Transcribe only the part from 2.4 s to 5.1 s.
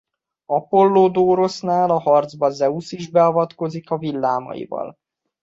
Zeusz is beavatkozik villámaival.